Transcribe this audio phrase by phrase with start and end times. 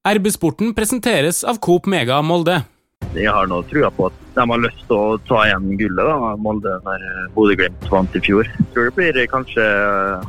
[0.00, 2.54] RB-sporten presenteres av Coop Mega Molde.
[3.12, 6.30] Jeg har nå trua på at de har lyst til å ta igjen gullet, da,
[6.40, 8.48] Molde, når Bodø-Glimt vant i fjor.
[8.48, 9.66] Jeg tror det blir kanskje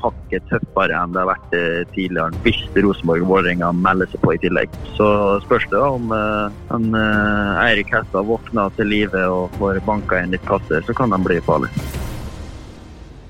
[0.04, 4.36] hakket tøffere enn det har vært eh, tidligere, hvis Rosenborg og Vålerenga melder seg på
[4.36, 4.76] i tillegg.
[5.00, 5.08] Så
[5.48, 10.20] spørs det da om uh, en, uh, Eirik Hestad våkner til live og får banka
[10.20, 12.11] inn litt kasser, så kan de bli farlige.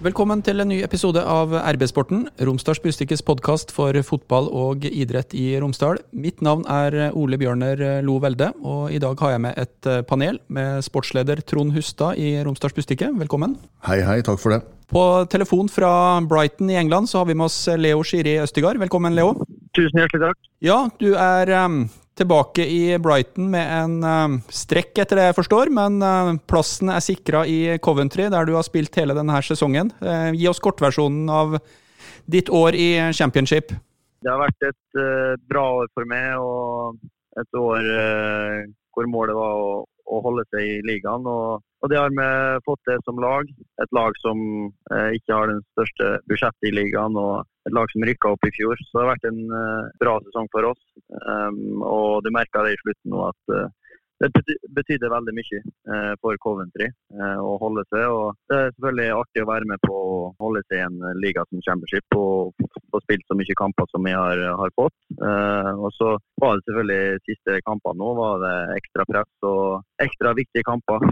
[0.02, 5.52] Velkommen til en ny episode av RB-sporten, Romsdals Bustikkes podkast for fotball og idrett i
[5.62, 6.00] Romsdal.
[6.18, 10.40] Mitt navn er Ole Bjørner Lo Velde, og i dag har jeg med et panel
[10.50, 13.12] med sportsleder Trond Hustad i Romsdals Bustikke.
[13.14, 13.54] Velkommen.
[13.86, 14.18] Hei, hei.
[14.26, 14.64] Takk for det.
[14.90, 15.94] På telefon fra
[16.26, 18.82] Brighton i England så har vi med oss Leo Skiri Østigard.
[18.82, 19.36] Velkommen, Leo.
[19.78, 20.42] Tusen hjertelig takk.
[20.66, 21.84] Ja, du er um,
[22.22, 25.72] tilbake i Brighton med en uh, strekk, etter det jeg forstår.
[25.74, 29.92] Men uh, plassen er sikra i Coventry, der du har spilt hele denne sesongen.
[30.04, 31.58] Uh, gi oss kortversjonen av
[32.32, 33.74] ditt år i championship.
[34.22, 35.00] Det har vært et
[35.50, 37.00] bra år for meg, og
[37.42, 37.88] et år
[38.94, 39.56] hvor målet var
[40.12, 41.26] å holde seg i ligaen.
[41.26, 42.28] Og, og, det har vi
[42.68, 43.50] fått til som lag.
[43.82, 44.38] Et lag som
[45.18, 47.18] ikke har den største budsjettet i ligaen.
[47.18, 48.80] og et lag som rykka opp i fjor.
[48.80, 50.82] Så det har vært en eh, bra sesong for oss.
[51.12, 53.70] Um, og du merka det i slutten nå at uh,
[54.22, 58.06] det betydde veldig mye uh, for Coventry å holde seg.
[58.08, 61.44] og Det er selvfølgelig artig å være med på å holde seg i en liga
[61.50, 62.54] som Championship og
[62.92, 64.96] få spilt så mye kamper som vi har, har fått.
[65.22, 70.66] og Så var det selvfølgelig siste kamper nå var det ekstra press og ekstra viktige
[70.68, 71.04] kamper.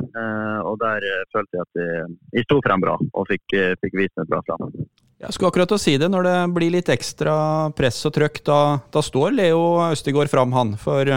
[0.65, 1.89] og Der følte jeg at vi,
[2.37, 4.71] vi sto frem bra og fikk, fikk vist meg bra fram.
[5.19, 6.07] Jeg skulle akkurat å si det.
[6.07, 7.35] Når det blir litt ekstra
[7.75, 10.77] press og trøkk, da, da står Leo Østegård fram, han.
[10.79, 11.11] For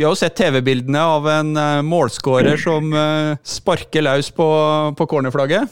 [0.00, 4.46] vi har jo sett TV-bildene av en uh, målskårer som uh, sparker løs på,
[4.96, 5.68] på cornerflagget.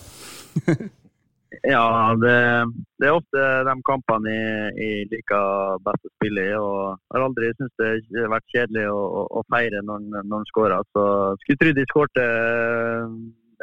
[1.73, 1.87] ja,
[2.21, 2.35] det,
[3.01, 6.53] det, er ofte de kampene jeg, liker best å spille i.
[6.61, 9.01] og har aldri syntes det har vært kjedelig å,
[9.41, 10.85] å feire når, når skårer.
[10.93, 11.09] Så
[11.41, 12.27] skulle trodd de skårte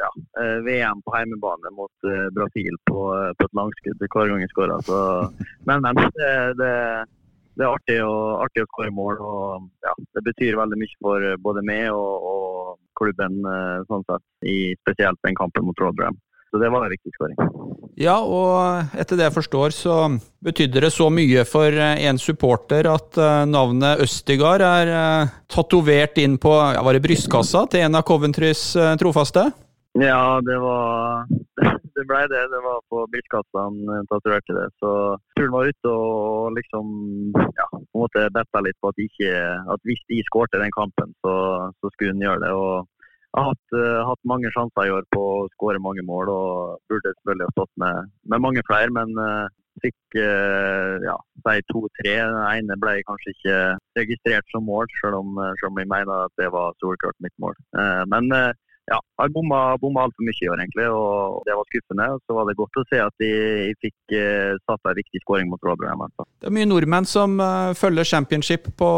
[0.02, 0.10] ja,
[0.42, 3.04] eh, VM på heimebane mot Brasil på,
[3.38, 4.90] på, et langskudd hver gang jeg skårer.
[5.62, 6.74] Men, men det, det,
[7.56, 9.18] det, er artig, og, artig å skåre mål.
[9.20, 14.24] og ja, Det betyr veldig mye for både meg og, og klubben, uh, sånn sett,
[14.48, 16.16] i spesielt den kampen mot Rodram.
[16.52, 17.36] Så det var en viktig skåring.
[17.98, 19.96] Ja, og etter det jeg forstår, så
[20.44, 23.18] betydde det så mye for en supporter at
[23.50, 24.92] navnet Østigard er
[25.50, 28.68] tatovert inn på var det brystkassa til en av Coventrys
[29.00, 29.48] trofaste?
[29.96, 31.24] Ja, det var
[31.96, 32.42] Det ble det.
[32.52, 34.66] Det var på brystkassa han tatoverte det.
[34.82, 34.90] Så
[35.38, 36.90] turen var ute og liksom
[37.56, 39.30] ja, på en måte betta litt på at, ikke,
[39.74, 41.34] at hvis de skårte den kampen, så,
[41.80, 42.52] så skulle han gjøre det.
[42.52, 42.92] og
[43.36, 46.78] jeg har hatt, uh, hatt, mange sjanser i år på å skåre mange mål og
[46.88, 48.92] burde selvfølgelig ha stått med, med mange flere.
[48.96, 49.48] Men uh,
[49.84, 52.14] fikk uh, ja, si to-tre.
[52.16, 53.58] Den ene ble kanskje ikke
[54.00, 57.60] registrert som mål, selv om, selv om jeg mener at det var solklart mitt mål.
[58.12, 58.32] men
[58.86, 60.86] ja, har bomma, bomma altfor mye i år, egentlig.
[60.94, 62.06] og Det var skuffende.
[62.22, 63.30] Så var det godt å se at de,
[63.66, 66.06] de fikk eh, satt en viktig skåring mot Rotherham.
[66.14, 68.90] Det er mye nordmenn som uh, følger championship på,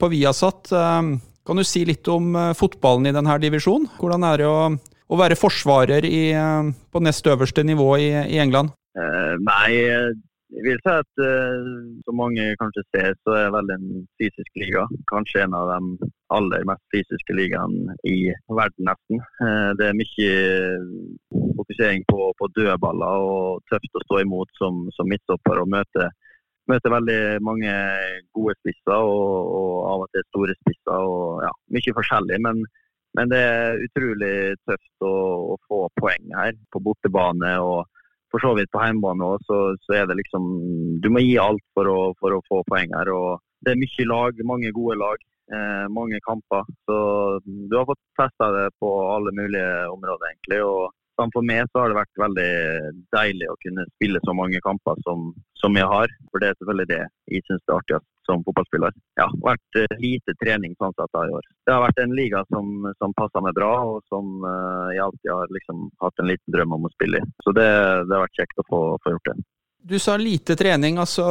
[0.00, 0.72] på Viasat.
[0.74, 1.14] Uh,
[1.46, 3.86] kan du si litt om fotballen i denne divisjonen?
[4.00, 6.24] Hvordan er det å, å være forsvarer i,
[6.90, 8.74] på nest øverste nivå i, i England?
[9.46, 9.70] nei,
[10.56, 11.64] jeg vil si at uh,
[12.06, 13.86] som mange kanskje ser, så er vel en
[14.20, 14.86] fysisk liga.
[15.10, 19.20] Kanskje en av de aller mest fysiske ligaene i verden, nesten.
[19.42, 20.30] Uh, det er mye
[21.58, 26.08] fokusering på, på dødballer og tøft å stå imot som, som midtstopper og møte,
[26.72, 27.76] møte veldig mange
[28.34, 30.96] gode spisser og, og, av og til store spisser.
[30.96, 32.42] og ja, Mye forskjellig.
[32.48, 32.66] men
[33.16, 34.32] men det er utrolig
[34.68, 35.12] tøft å,
[35.54, 37.54] å få poeng her på bortebane.
[37.64, 37.86] og
[38.36, 40.44] for så vidt på hjemmebane òg, så, så, er det liksom
[41.00, 43.08] Du må gi alt for å, for å få poeng her.
[43.12, 45.24] og Det er mye lag, mange gode lag,
[45.56, 46.68] eh, mange kamper.
[46.84, 46.98] Så
[47.46, 50.62] du har fått testa det på alle mulige områder, egentlig.
[50.62, 50.92] og
[51.32, 52.50] for meg så har det vært veldig
[53.16, 56.12] deilig å kunne spille så mange kamper som, som jeg har.
[56.28, 58.94] For det er selvfølgelig det jeg syns er artigst som fotballspiller.
[59.20, 61.50] Ja, vært uh, lite trening sånn sett i år.
[61.66, 65.32] Det har vært en liga som, som passa meg bra, og som uh, jeg alltid
[65.32, 67.28] har liksom hatt en liten drøm om å spille i.
[67.46, 67.68] Så det,
[68.06, 69.38] det har vært kjekt å få, få gjort det.
[69.86, 70.96] Du sa lite trening.
[70.98, 71.22] altså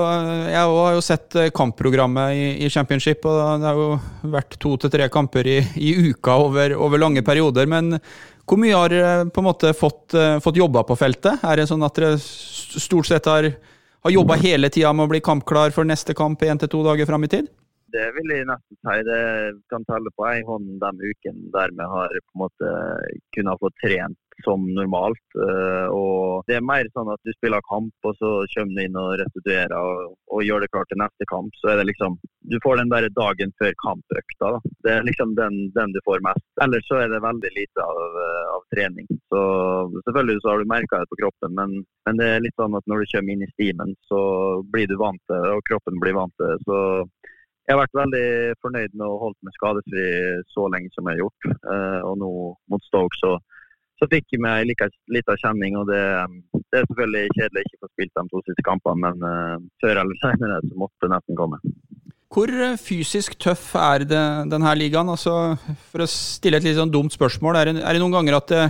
[0.47, 3.25] Jeg har jo sett eh, kampprogrammet i, i Championship.
[3.27, 7.25] og Det har jo vært to til tre kamper i, i uka over, over, lange
[7.25, 7.67] perioder.
[7.67, 7.97] Men
[8.47, 10.15] hvor mye har dere på en måte fått,
[10.45, 11.43] fått jobba på feltet?
[11.43, 13.49] Er det sånn at dere stort sett har
[14.05, 17.07] har jobba hele tida med å bli kampklar for neste kamp én til to dager
[17.09, 17.47] fram i tid?
[17.95, 18.97] Det vil jeg nesten si.
[19.07, 19.21] Det
[19.71, 22.73] kan telle på én hånd de ukene der vi har på en måte
[23.33, 25.23] kunnet få trent som normalt.
[25.37, 28.99] Eh, og Det er mer sånn at du spiller kamp, og så kommer du inn
[28.99, 31.55] og restituerer og, og gjør det klart til neste kamp.
[31.61, 34.51] Så er det liksom Du får den der dagen før kampøkta.
[34.55, 34.73] Da.
[34.85, 36.45] Det er liksom den, den, du får mest.
[36.61, 39.07] Ellers så er det veldig lite av, eh, av trening.
[39.33, 39.41] Så
[40.05, 42.85] Selvfølgelig så har du merka det på kroppen, men, men, det er litt sånn at
[42.89, 44.19] når du kommer inn i stimen, så
[44.73, 46.59] blir du vant til det, og kroppen blir vant til det.
[46.67, 46.77] Så
[47.65, 48.27] jeg har vært veldig
[48.61, 50.05] fornøyd med å holde meg skadefri
[50.53, 51.47] så lenge som jeg har gjort.
[51.65, 52.31] Uh, og nå
[52.69, 53.31] mot Stoke så,
[53.99, 55.77] så fikk jeg meg like liten kjenning.
[55.79, 56.01] og det,
[56.53, 60.01] det, er selvfølgelig kjedelig å ikke få spilt de to siste kampene, men uh, før
[60.01, 61.61] eller senere så måtte det nesten komme.
[62.35, 65.07] Hvor eh, fysisk tøff er det, denne ligaen?
[65.13, 65.55] Altså,
[65.91, 68.51] for å stille et litt sånn dumt spørsmål, er det, er det noen ganger at
[68.51, 68.65] det,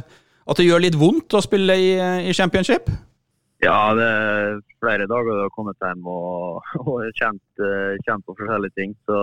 [0.45, 1.89] at det, gjør litt vondt å spille i,
[2.29, 2.91] i championship?
[3.63, 8.35] Ja, det er flere dager du har kommet hjem og, og kjent, eh, kjent, på
[8.37, 8.93] forskjellige ting.
[9.09, 9.17] Så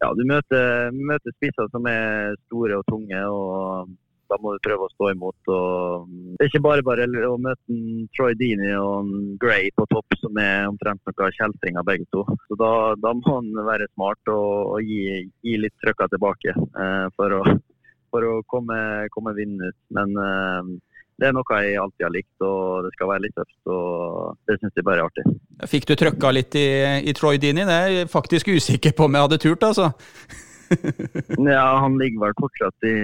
[0.00, 3.20] ja, du møter, møter spisser som er store og tunge.
[3.26, 3.92] og
[4.32, 5.50] da må du prøve å stå imot.
[5.52, 7.78] Og det er ikke bare bare å møte
[8.16, 9.10] Troy Dini og
[9.42, 12.24] Gray på topp, som er omtrent noen kjeltringer begge to.
[12.48, 17.06] Så da, da, må han være smart og, og gi, gi, litt trøkka tilbake eh,
[17.18, 17.42] for å,
[18.12, 18.78] for å komme,
[19.14, 19.80] komme vinnende ut.
[19.98, 20.72] Men eh,
[21.20, 23.58] det er noe jeg alltid har likt, og det skal være litt tøft.
[23.70, 25.26] og Det syns jeg bare er artig.
[25.70, 26.68] Fikk du trøkka litt i,
[27.06, 27.66] i Troy Dini?
[27.68, 29.92] Det er jeg faktisk usikker på om jeg hadde turt, altså.
[31.56, 32.96] ja, han ligger vel fortsatt i,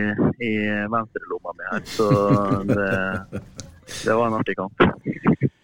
[0.44, 0.52] i
[0.92, 2.08] venstrelomma mi her, så
[2.68, 2.90] det,
[4.04, 4.88] det var en artig kamp.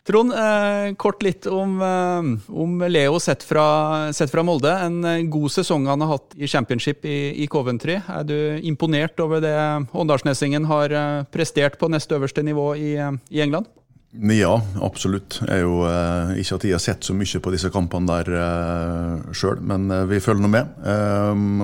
[0.05, 4.69] Trond, eh, kort litt om, eh, om Leo sett fra, sett fra, Molde.
[4.69, 7.97] En eh, god sesong han har hatt i championship i, i Coventry.
[7.97, 9.57] Er du imponert over det
[9.97, 12.93] Åndalsnessingen har eh, prestert på nest øverste nivå i,
[13.33, 13.71] i England?
[14.14, 14.52] Ja,
[14.84, 15.40] absolutt.
[15.43, 18.37] Jeg er jo eh, ikke at jeg har sett så mye på disse kampene der
[18.38, 20.76] eh, sjøl, men vi følger nå med.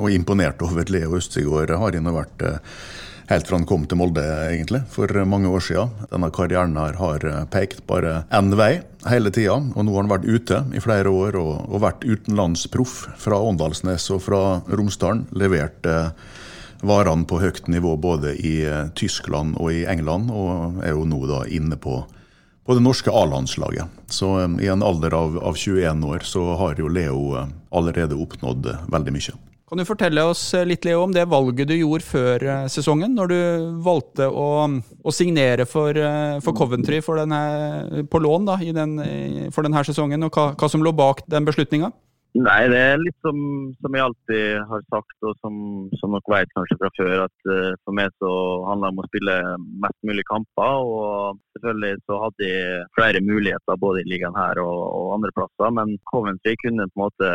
[0.00, 2.44] og imponert over Leo Østegård har jeg nå vært
[3.30, 5.94] helt fra han kom til Molde, egentlig, for mange år siden.
[6.10, 10.28] Denne karrieren her har pekt bare én vei hele tida, og nå har han vært
[10.28, 15.26] ute i flere år og, og vært utenlandsproff fra Åndalsnes og fra Romsdalen.
[15.38, 16.10] Levert eh,
[16.86, 21.22] varene på høyt nivå både i eh, Tyskland og i England, og er jo nå
[21.30, 22.02] da inne på,
[22.70, 23.84] på det norske A-landslaget.
[24.06, 28.14] Så eh, i en alder av, av 21 år så har jo Leo eh, allerede
[28.14, 29.34] oppnådd veldig mye.
[29.70, 33.32] Kan du fortelle oss eh, litt Leo, om det valget du gjorde før sesongen, når
[33.32, 33.40] du
[33.82, 34.46] valgte å,
[35.02, 35.98] å signere for,
[36.46, 38.94] for, Coventry for denne, på lån da, den,
[39.50, 41.90] for denne sesongen, og hva, hva som lå bak den beslutninga?
[42.38, 43.38] Nei, det er litt som,
[43.82, 45.54] som jeg alltid har sagt, og som,
[45.98, 48.30] som dere vet kanskje fra før, at uh, for meg så
[48.68, 49.34] handler det om å spille
[49.82, 50.84] mest mulig kamper.
[50.86, 55.74] Og selvfølgelig så hadde jeg flere muligheter både i ligaen her og, og andre plasser.
[55.74, 57.32] Men Coventry kunne på en måte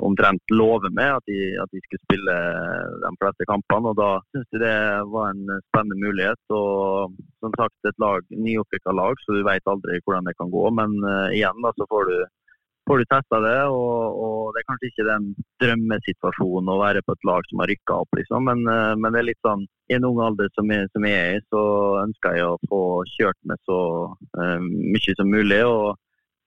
[0.00, 2.40] omtrent love meg at de, at de skulle spille
[3.04, 3.92] de fleste kampene.
[3.92, 4.74] Og da syns jeg det
[5.12, 6.40] var en spennende mulighet.
[6.48, 7.12] Og
[7.44, 10.68] som sagt et lag, nyopprykka lag, så du vet aldri hvordan det kan gå.
[10.80, 12.18] Men uh, igjen da så får du
[12.90, 13.58] får du testa det.
[13.70, 15.28] Og, og, det er kanskje ikke den
[15.62, 18.50] drømmesituasjonen å være på et lag som har rykka opp, liksom.
[18.50, 21.22] Men, eh, men, det er litt sånn i en ung alder som jeg, som jeg
[21.22, 21.62] er i, så
[22.02, 22.82] ønsker jeg å få
[23.14, 23.80] kjørt med så
[24.38, 25.62] uh, mye som mulig.
[25.66, 25.98] Og,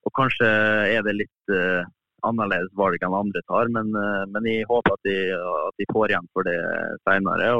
[0.04, 0.48] og, kanskje
[0.94, 1.84] er det litt uh,
[2.24, 3.90] annerledes valg enn andre tar, men,
[4.32, 6.56] men jeg håper at de, får igjen for det
[7.04, 7.50] seinere.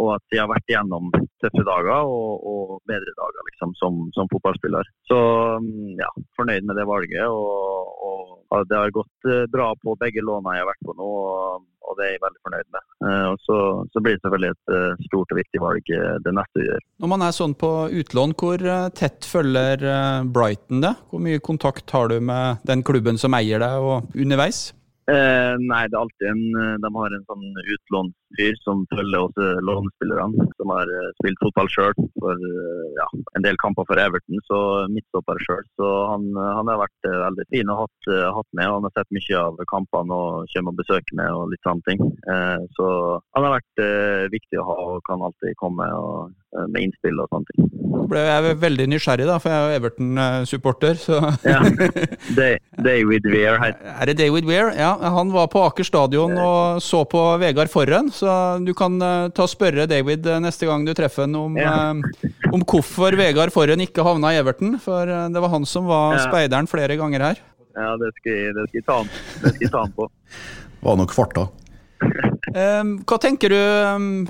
[0.00, 1.10] Og at de har vært igjennom
[1.42, 4.88] tøffe dager og, og bedre dager liksom, som, som, fotballspiller.
[5.10, 5.18] Så
[5.62, 6.08] mm, ja,
[6.38, 7.26] fornøyd med det valget.
[7.28, 11.08] Og, og det har gått eh, bra på begge lånene jeg har vært på nå,
[11.08, 12.88] og, og det er jeg veldig fornøyd med.
[13.06, 13.58] Eh, og så,
[13.92, 15.94] så, blir det selvfølgelig et eh, stort og viktig valg
[16.26, 16.84] det neste vi gjør.
[17.04, 19.88] Når man er sånn på utlån, hvor tett følger
[20.32, 20.94] Brighton det?
[21.10, 24.70] Hvor mye kontakt har du med den klubben som eier deg, og underveis?
[25.10, 26.44] Eh, nei, det er alltid en,
[26.80, 30.48] de har en sånn utlånsfyr som følger også lånespillerne.
[30.56, 34.88] Som har eh, spilt fotball sjøl for eh, ja, en del kamper for Everton, så
[34.88, 35.64] midtstopper sjøl.
[35.76, 38.66] Så han, han, har vært veldig fin og hatt, hatt med.
[38.66, 42.04] Han har sett mye av kampene og kommer og besøker med og litt sånne ting.
[42.32, 42.86] Eh, så
[43.36, 46.32] han har vært eh, viktig å ha og kan alltid komme og,
[46.68, 47.68] med innspill og sånne ting.
[47.92, 50.98] Nå ble jeg veldig nysgjerrig, da, for jeg er jo Everton-supporter.
[51.48, 51.60] ja,
[52.88, 53.56] David Weir.
[53.62, 54.72] Er det David Weir?
[54.76, 59.30] Ja, han var på Aker stadion og så på Vegard Forren, så du kan uh,
[59.34, 61.90] ta og spørre David uh, neste gang du treffer ham om, ja.
[61.90, 64.76] uh, om hvorfor Vegard Forhen ikke havna i Everton.
[64.82, 66.26] For det var han som var ja.
[66.28, 67.42] speideren flere ganger her.
[67.72, 69.10] Ja, det skal jeg, det skal jeg, ta, han,
[69.42, 70.08] det skal jeg ta han på.
[70.86, 71.48] Var nok farta.
[73.08, 73.58] Hva tenker du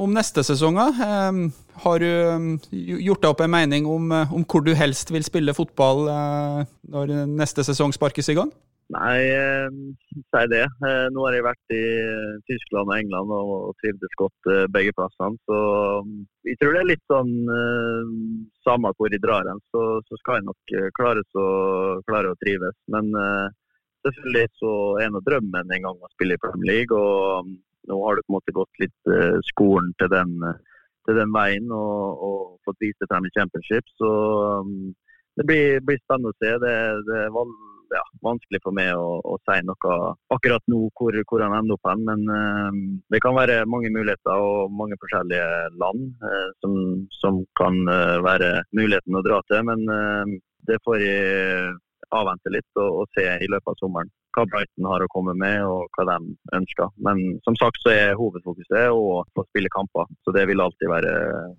[0.05, 0.77] om neste sesong?
[1.83, 6.05] Har du gjort deg opp en mening om, om, hvor du helst vil spille fotball
[6.93, 8.53] når neste sesong sparkes i gang?
[8.93, 9.69] Nei, eh,
[10.13, 10.65] si det.
[10.89, 11.85] Eh, nå har jeg vært i
[12.49, 15.39] Tyskland og England og, trivdes godt eh, begge plassene.
[15.49, 15.61] Så
[16.05, 16.19] mm,
[16.51, 18.13] jeg tror det er litt sånn eh,
[18.67, 21.47] Samme hvor jeg drar hen, så, så, skal jeg nok eh, klare, så,
[22.11, 22.77] klare å trives.
[22.93, 23.49] Men eh,
[24.05, 26.99] selvfølgelig så er nå drømmen en gang å spille i Premier League.
[26.99, 27.57] og mm,
[27.89, 30.37] nå har du på en måte gått litt eh, skolen til den,
[31.09, 33.89] til den veien og, og, fått vist det frem i championship.
[33.97, 34.11] Så
[34.61, 34.93] um,
[35.41, 36.53] det blir, blir, spennende å se.
[36.63, 36.75] Det,
[37.09, 37.33] det er
[37.93, 39.97] ja, vanskelig for meg å, å, si noe
[40.35, 42.05] akkurat nå hvor, hvor han ender opp hen.
[42.09, 42.81] Men uh,
[43.13, 45.47] det kan være mange muligheter og mange forskjellige
[45.83, 46.75] land uh, som,
[47.21, 49.65] som, kan uh, være muligheten å dra til.
[49.69, 49.87] Men
[50.69, 51.73] det får jeg
[52.13, 55.61] avvente litt og, og, se i løpet av sommeren hva Brighton har å komme med
[55.67, 56.91] og hva de ønsker.
[57.05, 61.15] Men som sagt så er hovedfokuset å få spille kamper, så det vil alltid være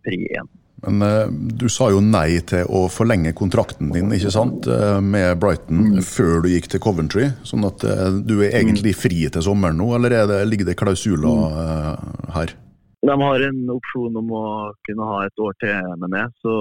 [0.05, 0.51] pri én.
[0.83, 5.37] Men uh, du sa jo nei til å forlenge kontrakten din ikke sant, uh, med
[5.39, 6.01] Brighton mm.
[6.03, 7.29] før du gikk til Coventry.
[7.47, 11.95] Sånn at uh, du er egentlig fri til sommeren nå, eller det, ligger det klausuler
[12.35, 12.57] her?
[13.03, 14.45] De har en opsjon om å
[14.87, 16.53] kunne ha et år til med meg, så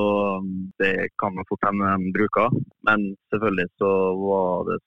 [0.43, 0.49] um,
[0.83, 2.57] det kan fort hende de bruker.
[2.89, 4.79] Men selvfølgelig så var det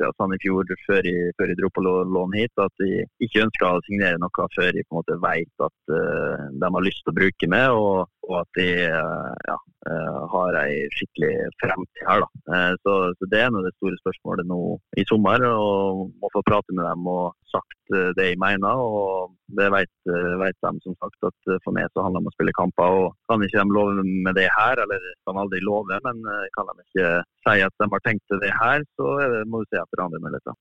[0.00, 3.44] ja, sånn i fjor, før jeg, før jeg, dro på lån hit, at de ikke
[3.46, 7.04] ønska å signere noe før jeg på en måte vet at uh, de har lyst
[7.04, 9.56] til å bruke meg, og, og at de uh, ja,
[9.90, 11.32] uh, har ei skikkelig
[11.62, 12.24] fremtid her.
[12.24, 12.60] Da.
[12.84, 14.60] Så, så, Det er nå det store spørsmålet nå
[15.00, 15.44] i sommer.
[15.50, 18.78] og Må få prate med dem og sagt det jeg mener.
[18.78, 19.92] og Det vet,
[20.42, 22.98] vet de som sagt at for meg så handler det om å spille kamper.
[23.02, 26.22] og Kan ikke de love med det her, eller kan aldri love, men
[26.54, 27.10] kan de ikke
[27.48, 29.16] si at de har tenkt det her, så
[29.50, 30.54] må du se etter andre muligheter.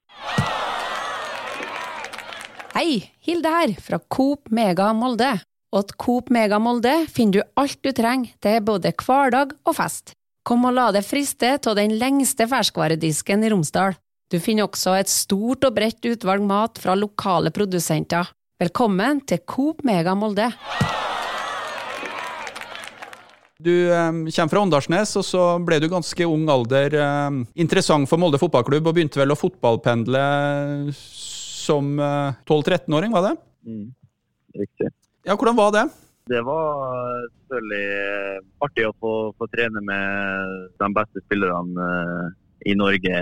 [2.80, 5.34] Hei, Hilde her, fra Coop Mega Molde.
[5.70, 10.16] Og at Coop Mega Molde finner du alt du trenger til både hverdag og fest.
[10.42, 13.94] Kom og la deg friste av den lengste ferskvaredisken i Romsdal.
[14.34, 18.32] Du finner også et stort og bredt utvalg mat fra lokale produsenter.
[18.60, 20.50] Velkommen til Coop Mega Molde.
[23.60, 26.96] Du um, kommer fra Åndalsnes, og så ble du ganske ung alder
[27.28, 30.24] um, interessant for Molde fotballklubb, og begynte vel å fotballpendle
[30.96, 33.36] som uh, 12-13-åring, var det?
[33.68, 33.86] Mm,
[34.64, 34.94] riktig.
[35.28, 35.86] Ja, hvordan var det?
[36.30, 42.28] Det var selvfølgelig artig å få, få trene med de beste spillerne uh,
[42.70, 43.22] i Norge,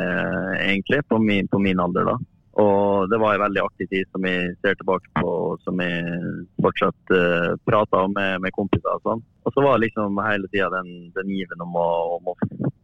[0.60, 2.10] egentlig, på min, på min, alder.
[2.12, 2.18] da.
[2.58, 5.32] Og det var en veldig artig tid som jeg ser tilbake på,
[5.64, 6.32] som jeg
[6.66, 8.98] fortsatt uh, prater om med, med, kompiser.
[8.98, 9.24] Og sånn.
[9.46, 12.36] Og så var liksom hele tida den, den given om å, om å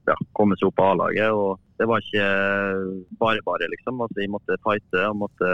[0.08, 1.34] ja, komme seg opp på A-laget.
[1.36, 2.29] Og det var ikke
[3.20, 4.01] bare bare, liksom.
[4.05, 5.51] Altså, jeg måtte fighte og måtte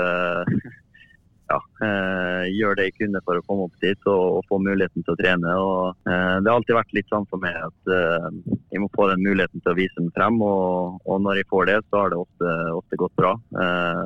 [1.49, 5.13] ja, eh, gjøre det jeg kunne for å komme opp dit og, få muligheten til
[5.15, 5.55] å trene.
[5.61, 8.29] Og, eh, det har alltid vært litt sånn for meg at eh,
[8.73, 10.39] jeg må få den muligheten til å vise den frem.
[10.45, 13.33] Og, og når jeg får det, så har det ofte, ofte gått bra.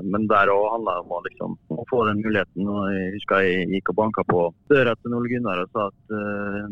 [0.04, 2.68] Men der òg handler det om å, liksom, å få den muligheten.
[2.68, 6.16] Og jeg husker jeg gikk og banka på døra til Ole Gunnar og sa at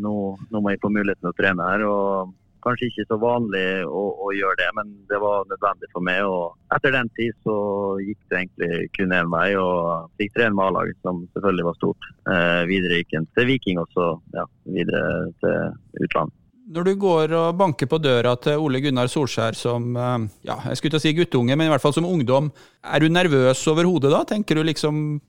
[0.01, 0.13] nå,
[0.47, 1.85] nå, må jeg få muligheten til å trene her.
[1.87, 6.21] og kanskje ikke så vanlig å, å, gjøre det, men det var nødvendig for meg.
[6.25, 7.55] og Etter den tid så
[8.01, 12.11] gikk det egentlig kun én vei, og fikk trene med A-laget, som selvfølgelig var stort.
[12.35, 16.37] Eh, videre gikk en til Viking, og så ja, videre til utlandet.
[16.71, 20.79] Når du går og banker på døra til Ole Gunnar Solskjær som eh, ja, jeg
[20.79, 22.51] skulle ikke si guttunge, men i hvert fall som ungdom,
[22.85, 24.23] er du nervøs overhodet da?
[24.29, 25.19] Tenker du liksom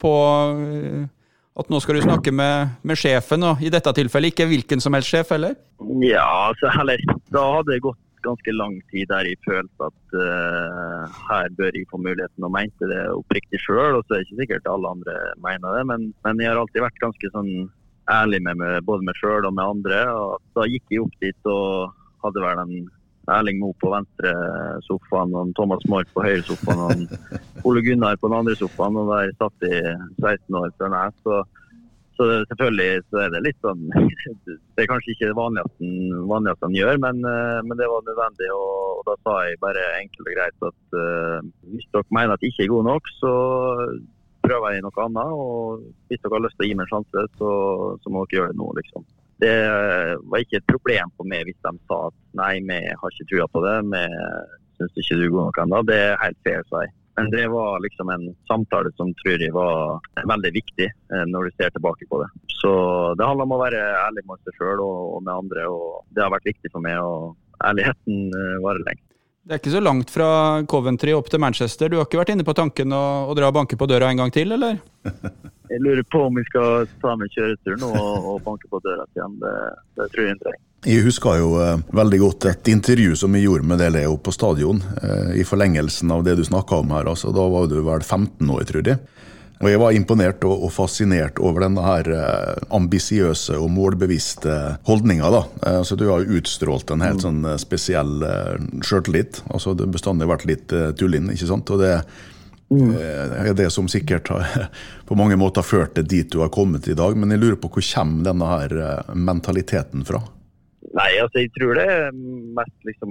[0.00, 0.14] på
[0.54, 1.04] eh,
[1.56, 4.96] at nå skal du snakke med, med, sjefen, og i dette tilfellet ikke hvilken som
[4.96, 5.56] helst sjef, eller?
[6.04, 7.00] Ja, altså, heller,
[7.32, 11.88] da hadde det gått ganske lang tid der jeg følte at uh, her bør jeg
[11.90, 13.98] få muligheten, og mente det oppriktig sjøl.
[13.98, 16.84] Og så er det ikke sikkert alle andre mener det, men, men jeg har alltid
[16.84, 17.52] vært ganske sånn
[18.12, 20.02] ærlig med meg, både meg sjøl og med andre.
[20.12, 21.94] og Da gikk jeg opp dit og
[22.24, 22.76] hadde vel en
[23.32, 24.32] Erling Moe på venstre
[24.86, 28.98] sofaen, og Thomas Mark på høyre sofaen og Ole Gunnar på den andre sofaen.
[29.00, 29.72] og Der satt de
[30.22, 31.16] 16 år før meg.
[31.26, 31.42] Så,
[32.16, 33.82] så, selvfølgelig så er det litt sånn
[34.76, 38.50] Det er kanskje ikke det vanligste, han gjør, men, eh, men, det var nødvendig.
[38.54, 41.38] Og, og, da sa jeg bare enkelt og greit at uh,
[41.72, 43.34] hvis dere mener at jeg ikke er god nok, så
[44.46, 45.34] prøver jeg noe annet.
[45.34, 47.52] Og hvis dere har lyst til å gi meg en sjanse, så,
[48.02, 49.06] så må dere gjøre det nå, liksom
[49.42, 49.56] det
[50.24, 53.48] var ikke et problem for meg hvis de sa at nei, vi har ikke trua
[53.52, 54.04] på det, vi
[54.78, 55.82] syns ikke du er god nok ennå.
[55.88, 56.94] Det er helt fair, sa jeg.
[57.16, 61.56] Men det var liksom en samtale som tror jeg var veldig viktig eh, når du
[61.56, 62.28] ser tilbake på det.
[62.58, 62.70] Så
[63.16, 66.34] det handler om å være ærlig med seg sjøl og, med andre, og det har
[66.34, 67.00] vært viktig for meg.
[67.00, 69.02] Og ærligheten eh, varer lenge.
[69.46, 70.28] Det er ikke så langt fra
[70.68, 71.88] Coventry opp til Manchester.
[71.88, 74.24] Du har ikke vært inne på tanken å, å dra og banke på døra en
[74.24, 74.82] gang til, eller?
[75.70, 79.36] Jeg lurer på om vi skal ta med kjøreturen og, og banke på døra igjen.
[79.42, 79.54] Det,
[79.98, 80.54] det tror jeg ikke.
[80.86, 84.34] Jeg husker jo eh, veldig godt et intervju som vi gjorde med deg, Leo, på
[84.34, 84.82] stadion.
[85.02, 87.08] Eh, I forlengelsen av det du snakka om her.
[87.10, 89.00] altså Da var du vel 15 år, tror jeg.
[89.56, 94.54] Og Jeg var imponert og, og fascinert over denne her eh, ambisiøse og målbevisste
[94.86, 95.30] holdninga.
[95.32, 99.40] Eh, altså, du har jo utstrålt en helt sånn eh, spesiell eh, sjøltillit.
[99.48, 101.72] Altså, det har bestandig vært litt eh, tullinn, ikke sant.
[101.72, 101.94] Og det
[102.70, 104.68] eh, er det som sikkert har
[105.08, 107.16] på mange måter ført deg dit du har kommet i dag.
[107.18, 110.22] Men jeg lurer på hvor kommer denne her eh, mentaliteten fra?
[110.96, 112.12] Nei, altså jeg tror det er
[112.56, 113.10] mest liksom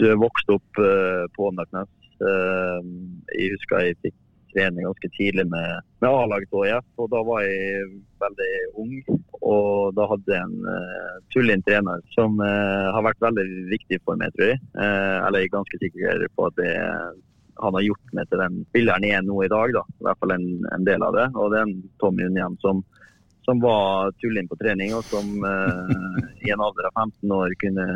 [0.00, 1.92] Du er vokst opp uh, på Åndalsnes.
[2.18, 2.82] Uh,
[3.32, 4.16] jeg husker jeg fikk
[4.52, 7.88] trene ganske tidlig med, med A-laget ÅIF, og da var jeg
[8.22, 8.94] veldig ung.
[9.38, 14.20] Og da hadde jeg en uh, tullin trener som uh, har vært veldig viktig for
[14.20, 14.60] meg, tror jeg.
[14.74, 16.72] Uh, eller jeg er ganske sikker på at det,
[17.58, 19.74] han har gjort meg til den spilleren jeg er nå i dag.
[19.76, 19.84] da.
[19.98, 21.26] I hvert fall en, en del av det.
[21.34, 22.84] Og det er en Tommy Unnhjem som
[23.48, 27.86] som var tulling på trening, og som eh, i en alder av 15 år kunne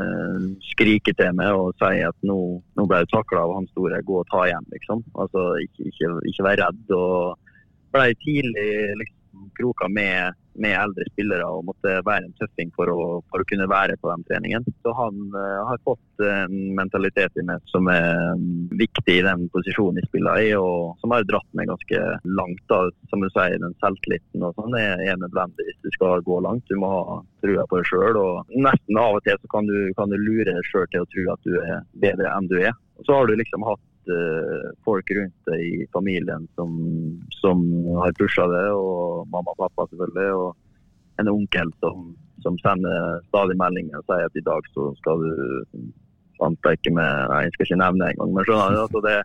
[0.70, 2.36] skrike til meg og si at nå,
[2.78, 5.02] nå ble du takla av han store, gå og ta igjen, liksom.
[5.12, 6.94] Altså ikke, ikke, ikke være redd.
[6.96, 7.52] Og
[7.92, 8.70] ble tidlig
[9.02, 13.48] liksom kroka med, med eldre spillere og måtte være en tøffing for å, for å
[13.48, 14.66] kunne være på den treningen.
[14.84, 19.48] Så han uh, har fått en mentalitet i meg som er mm, viktig i den
[19.54, 22.02] posisjonen jeg spiller i, og som har dratt meg ganske
[22.38, 22.64] langt.
[22.72, 26.40] da, Som du sier, den selvtilliten og sånn er, er nødvendig hvis du skal gå
[26.44, 26.66] langt.
[26.70, 28.20] Du må ha trua på deg sjøl.
[28.54, 31.28] Nesten av og til så kan du, kan du lure deg sjøl til å tro
[31.34, 32.76] at du er bedre enn du er.
[33.00, 33.82] Og så har du liksom hatt
[34.86, 36.72] folk rundt deg i familien som,
[37.38, 37.62] som
[38.00, 40.32] har pusha det, og mamma og pappa selvfølgelig.
[40.34, 42.08] Og en onkel som,
[42.42, 47.44] som sender stadig meldinger og sier at i dag så skal du ikke med Nei,
[47.46, 48.80] jeg skal ikke nevne engang, men skjønner du?
[48.82, 49.16] Altså det,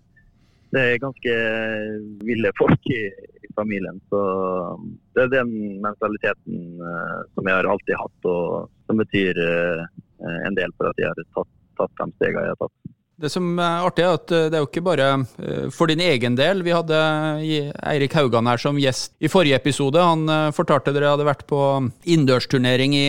[0.76, 1.36] det er ganske
[2.28, 3.04] ville folk i,
[3.42, 4.02] i, familien.
[4.12, 4.20] Så
[5.16, 5.54] det er den
[5.84, 9.88] mentaliteten uh, som jeg har alltid hatt, og som betyr uh,
[10.46, 12.96] en del for at jeg har tatt, tatt de stegene jeg har tatt.
[13.18, 15.06] Det som er artig, er at det er jo ikke bare
[15.74, 16.60] for din egen del.
[16.62, 16.98] Vi hadde
[17.90, 19.98] Eirik Haugan her som gjest i forrige episode.
[19.98, 21.60] Han fortalte dere hadde vært på
[22.06, 23.08] innendørsturnering i,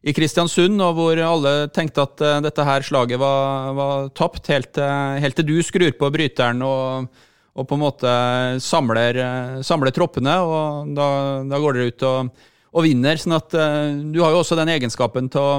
[0.00, 4.80] i Kristiansund, og hvor alle tenkte at dette her slaget var, var tapt, helt,
[5.20, 7.12] helt, til du skrur på bryteren og,
[7.52, 8.16] og på en måte
[8.64, 9.20] samler,
[9.60, 10.38] samler troppene.
[10.40, 11.10] og Da,
[11.52, 13.20] da går dere ut og, og, vinner.
[13.20, 15.54] sånn at du har jo også den egenskapen til å,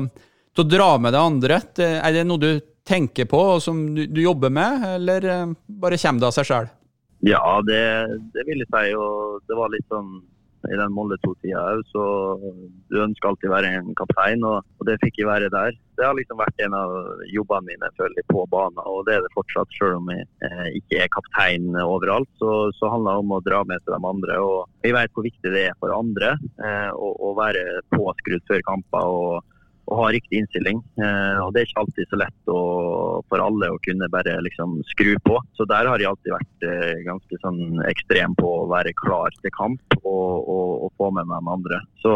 [0.58, 1.64] til å dra med det andre.
[2.02, 2.52] Er det noe du
[2.88, 5.48] tenker på, og som du, du jobber med, eller eh,
[5.82, 6.70] bare kommer det av seg sjøl?
[7.22, 7.82] Ja, det,
[8.34, 8.94] det, vil jeg si.
[8.98, 10.22] Og det var litt sånn
[10.70, 12.02] i den Molde 2-tida òg, så
[12.92, 15.78] du ønsker alltid å være en kaptein, og, og, det fikk jeg være der.
[15.98, 16.94] Det har liksom vært en av
[17.34, 19.74] jobbene mine føler på banen, og det er det fortsatt.
[19.78, 23.64] Selv om jeg eh, ikke er kaptein overalt, så, så handler det om å dra
[23.70, 24.38] med seg de andre.
[24.38, 27.66] og Vi vet hvor viktig det er for andre eh, å, å være
[27.96, 29.18] påskrudd før kamper.
[29.18, 29.58] og
[29.90, 30.82] og ha riktig innstilling.
[31.02, 32.60] Eh, og Det er ikke alltid så lett å,
[33.30, 35.40] for alle å kunne bare liksom skru på.
[35.58, 39.54] Så der har jeg alltid vært eh, ganske sånn ekstrem på å være klar til
[39.58, 41.82] kamp og, og, og få med meg de andre.
[42.04, 42.14] Så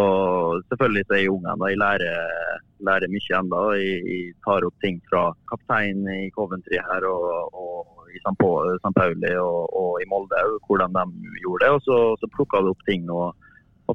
[0.72, 1.72] selvfølgelig så er jeg ung ennå.
[1.72, 3.64] Jeg lærer, lærer mye ennå.
[3.82, 8.38] Jeg, jeg, tar opp ting fra kapteinen i Coventry her og, og i St.
[8.40, 11.74] Pauli og, i Molde, hvordan de gjorde det.
[11.76, 13.10] Og så, så plukker du opp ting.
[13.12, 13.34] og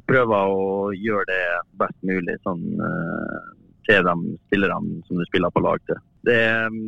[0.07, 1.45] prøver å gjøre det
[1.81, 4.15] best mulig sånn, uh, til de
[4.47, 5.99] spillerne som du spiller på lag til.
[6.21, 6.37] Det,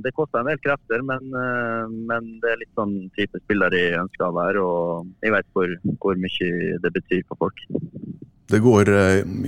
[0.06, 3.97] det koster en del krefter, men, eh, men, det er litt sånn type spiller jeg
[4.03, 4.62] ønsker å være.
[4.62, 7.63] Og jeg vet hvor, hvor mye det betyr for folk.
[8.53, 8.91] Det går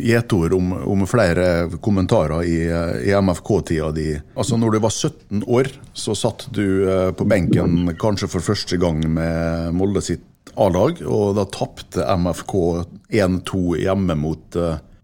[0.01, 1.47] gjetord eh, om, om, flere
[1.86, 2.60] kommentarer i,
[3.05, 4.10] i MFK-tida di.
[4.34, 8.81] Altså, når du var 17 år, så satt du eh, på benken kanskje for første
[8.81, 10.25] gang med Molde sitt
[10.62, 12.53] A-lag, og da tapte MFK
[13.12, 14.55] 1-2 hjemme mot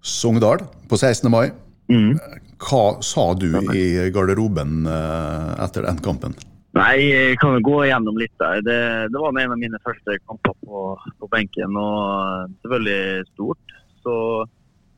[0.01, 1.27] Sogndal på 16.
[1.33, 1.49] mai.
[1.91, 2.15] Mm.
[2.61, 6.37] Hva sa du i garderoben eh, etter den kampen?
[6.77, 8.61] Nei, Jeg kan jo gå igjennom litt der.
[8.63, 8.79] Det,
[9.11, 10.85] det var en av mine første kamper på,
[11.19, 11.75] på, benken.
[11.75, 13.75] og Selvfølgelig stort.
[14.05, 14.15] Så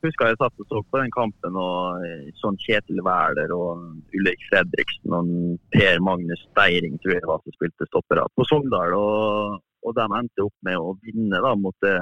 [0.03, 2.03] husker jeg satt og så på den kampen og
[2.41, 5.29] sånn Kjetil Wæler og Ulrik Fredriksen og
[5.73, 8.93] Per Magnus Steiring tror jeg var som spilte stoppere på Sogndal.
[8.99, 11.95] Og, og de endte opp med å vinne da, mot det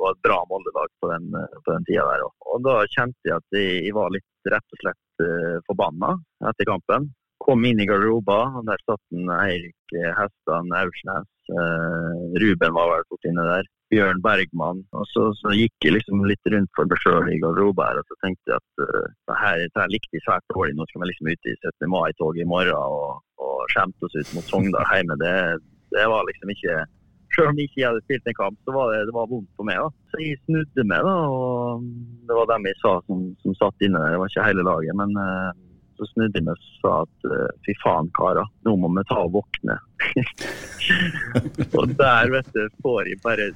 [0.00, 2.24] var et bra Molde-lag på den, på den tida der.
[2.50, 6.16] Og da kjente jeg at jeg, var litt rett og slett uh, forbanna
[6.50, 7.12] etter kampen.
[7.44, 11.30] Kom inn i garderoben, og der satt en Eirik Hestan Aursnes.
[11.52, 13.68] Uh, Ruben var vel fått inne der.
[13.92, 14.80] Bjørn Bergman.
[14.96, 18.08] Og så, så, gikk jeg liksom litt rundt for meg sjøl i garderoben her, og
[18.10, 20.74] så tenkte jeg at uh, det her, det her likte jeg svært dårlig.
[20.78, 21.92] Nå skal vi liksom ut i 17.
[21.94, 25.18] mai-toget i morgen og, og skjemte oss ut mot Sogndal hjemme.
[25.20, 25.36] Det,
[25.94, 26.82] det var liksom ikke
[27.34, 29.80] selv om ikke hadde spilt en kamp, så var det, det var vondt for meg.
[29.82, 30.10] da.
[30.12, 31.84] Så jeg snudde meg, da, og
[32.28, 34.02] det var dem jeg sa som, som satt inne.
[34.12, 34.98] Det var ikke hele laget.
[35.00, 35.50] Men uh,
[35.98, 39.20] så snudde jeg meg og sa at uh, fy faen, karer, nå må vi ta
[39.26, 39.78] og våkne.
[41.78, 43.50] og der, vet du, får jeg bare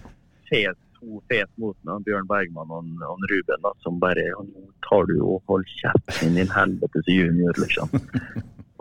[0.51, 5.07] fet, to fet mot meg, Bjørn Bergman og, og Ruben, da, som bare Nå tar
[5.11, 7.93] du og hold kjeften din helvetes junior, liksom.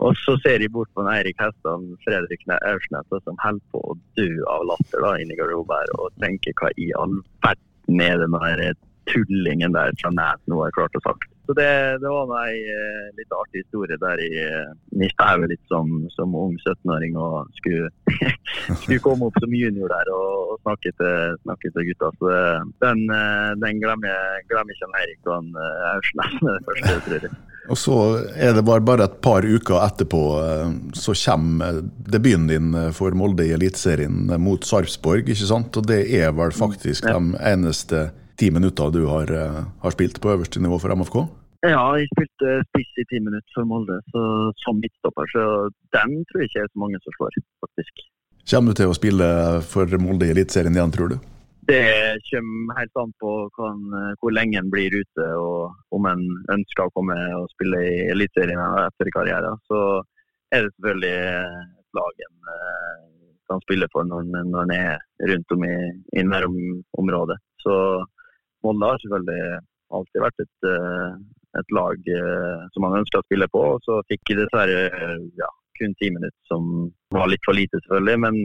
[0.04, 3.96] Og så ser jeg bort på en Eirik Hestan, Fredrik Aursnes, som holder på å
[4.18, 8.76] dø av latter da, inni garderoben og tenker hva i all verden er den der
[9.08, 11.26] tullingen der fra Næs nå har klart å sagt.
[11.48, 11.68] Så det,
[12.02, 16.34] det var en eh, litt artig historie der jeg eh, mista hodet litt som, som
[16.36, 17.88] ung 17-åring og skulle,
[18.82, 22.12] skulle, komme opp som junior der og, og snakke, til, snakke, til, gutta.
[22.20, 22.34] Så
[22.84, 25.62] den, eh, den glemmer jeg ikke Eirik og
[25.94, 27.38] Aursnes med det første, tror jeg.
[27.68, 27.96] Og så
[28.32, 30.20] er det bare, bare et par uker etterpå
[30.96, 35.76] så kommer debuten din for Molde i Eliteserien mot Sarpsborg, ikke sant?
[35.76, 37.18] Og det er vel faktisk ja.
[37.18, 38.06] de eneste
[38.40, 39.34] ti minutter du har,
[39.82, 41.20] har spilt på øverste nivå for MFK?
[41.66, 44.22] Ja, jeg spilte spiss i ti minutter for Molde, så
[44.62, 45.26] som midtstopper.
[45.32, 45.42] Så
[45.96, 48.04] den tror jeg ikke er så mange som slår, faktisk.
[48.48, 49.28] Kommer du til å spille
[49.66, 51.18] for Molde i Eliteserien igjen, tror du?
[51.68, 51.82] Det
[52.30, 53.80] kommer helt an på kan,
[54.22, 56.22] hvor lenge en blir ute, og om en
[56.54, 59.60] ønsker å komme og spille i Eliteserien etter karrieren.
[59.68, 59.82] Så
[60.48, 63.08] er det selvfølgelig et lag en eh,
[63.48, 64.94] kan spille for når, når en er
[65.30, 65.74] rundt om i,
[66.20, 67.38] i nærområdet.
[67.64, 67.74] Så
[68.64, 69.60] Molde har selvfølgelig
[69.98, 71.12] alltid vært et, eh,
[71.60, 73.64] et lag eh, som man ønsker å spille på.
[73.74, 74.80] Og så fikk jeg dessverre
[75.40, 75.50] ja,
[75.80, 78.24] kun ti minutter, som var litt for lite, selvfølgelig.
[78.26, 78.40] Men,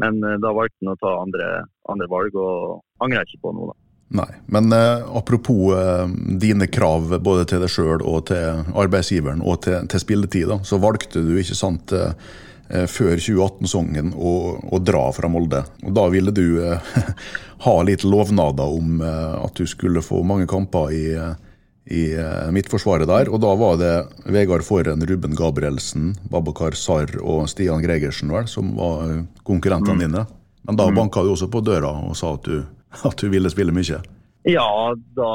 [0.00, 1.48] men eh, da valgte han å ta andre,
[1.92, 3.72] andre valg, og angrer ikke på noe.
[3.72, 3.80] da.
[4.14, 9.64] Nei, men eh, apropos eh, dine krav både til deg sjøl og til arbeidsgiveren og
[9.64, 12.12] til, til spilletid, da, så valgte du ikke sant eh,
[12.88, 14.34] før 2018-songen å,
[14.70, 15.64] å, dra fra Molde.
[15.82, 16.46] Og Da ville du
[17.66, 21.02] ha litt lovnader om at du skulle få mange kamper i
[21.84, 23.28] i uh, midtforsvaret der.
[23.28, 23.92] Og da var det
[24.32, 30.04] Vegard Forren, Ruben Gabrielsen, Babakar Sar og Stian Gregersen vel, som var konkurrentene mm.
[30.06, 30.24] dine.
[30.64, 30.96] Men da mm.
[30.96, 32.62] banka du også på døra og sa at du,
[33.08, 34.00] at du ville spille mye?
[34.44, 34.68] Ja,
[35.16, 35.32] da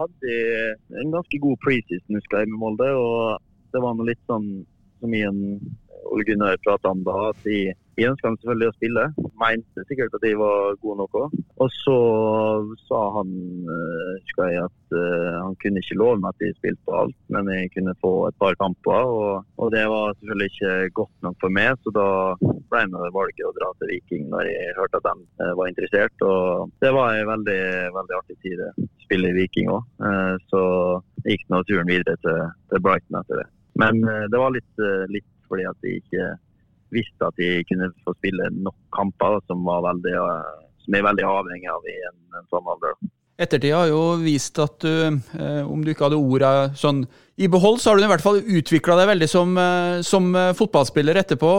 [0.00, 2.90] hadde jeg en ganske god preseason husker jeg med Molde.
[2.98, 4.48] Og det var noe litt sånn
[5.02, 5.40] som i en
[6.10, 9.04] Ole Gunnar prata om da, at de, de ønska selvfølgelig å spille.
[9.40, 11.36] Mente sikkert at de var gode nok òg.
[11.62, 11.96] Og så
[12.88, 13.32] sa han
[13.74, 17.18] eh, husker jeg, at uh, han kunne ikke love meg at de spilte på alt,
[17.34, 19.12] men jeg kunne få et par kamper.
[19.18, 22.08] Og, og det var selvfølgelig ikke godt nok for meg, så da
[22.42, 26.26] ble det valget å dra til Viking når jeg hørte at de uh, var interessert.
[26.26, 27.62] Og det var en veldig,
[27.98, 28.72] veldig artig tid å
[29.04, 29.84] spille i Viking òg.
[30.50, 30.62] Så
[31.26, 32.38] gikk nå turen videre til,
[32.70, 33.48] til Brighton etter det.
[33.80, 36.28] Men det var litt, litt fordi at de ikke
[36.92, 41.68] visste at de kunne få spille nok kamper som, veldig, eh, som er veldig avhengig
[41.72, 42.96] av i en, en sånn alder.
[43.42, 47.06] Ettertid har jo vist at du, eh, om du ikke hadde orda sånn
[47.42, 51.18] i behold, så har du i hvert fall utvikla deg veldig som, eh, som, fotballspiller
[51.20, 51.50] etterpå.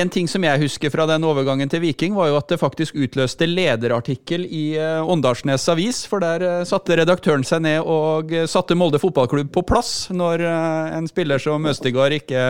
[0.00, 2.98] En ting som jeg husker fra den overgangen til Viking, var jo at det faktisk
[3.00, 6.02] utløste lederartikkel i Åndalsnes Avis.
[6.10, 11.42] For der satte redaktøren seg ned og satte Molde fotballklubb på plass, når en spiller
[11.42, 12.44] som Østegard ikke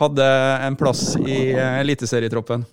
[0.00, 0.30] hadde
[0.68, 2.66] en plass i eliteserietroppen.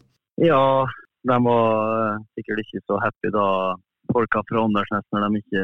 [0.43, 0.85] Ja,
[1.27, 3.47] de var sikkert ikke så happy da
[4.11, 5.63] folka fra Åndalsnes når de ikke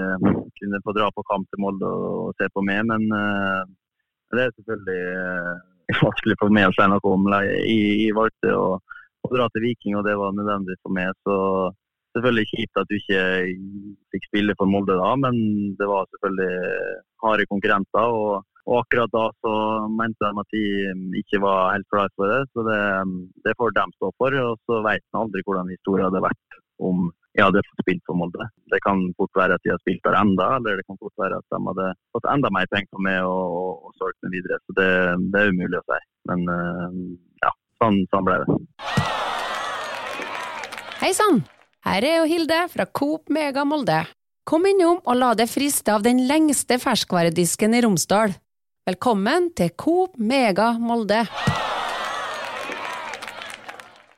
[0.59, 2.83] kunne få dra på kamp til Molde og se på meg.
[2.89, 3.61] Men uh,
[4.33, 7.29] det er selvfølgelig uh, vanskelig for meg å si noe om.
[7.67, 11.11] Jeg valgte å, å, dra til Viking, og det var nødvendig for meg.
[11.27, 11.35] Så
[12.15, 13.21] selvfølgelig kjipt at du ikke
[14.13, 15.37] fikk spille for Molde da, men
[15.79, 18.17] det var selvfølgelig harde konkurrenter.
[18.23, 19.53] og og akkurat da så
[19.91, 22.79] mente de at de ikke var helt klare for det, så det,
[23.43, 24.37] det får de stå for.
[24.39, 28.17] Og så vet man aldri hvordan historien hadde vært om jeg hadde fått spilt for
[28.17, 28.47] Molde.
[28.69, 31.39] Det kan fort være at de har spilt der enda, eller det kan fort være
[31.41, 34.59] at de hadde fått enda mer penger på meg og, og, og solgt meg videre.
[34.67, 34.89] Så det,
[35.33, 35.99] det, er umulig å si.
[36.29, 36.99] Men uh,
[37.41, 38.59] ja, sånn, sånn, ble det.
[41.01, 41.41] Hei sann!
[41.83, 44.03] Her er jo Hilde fra Coop Mega Molde.
[44.47, 48.37] Kom innom og la deg friste av den lengste ferskvaredisken i Romsdal.
[48.87, 51.25] Velkommen til Coop Mega Molde.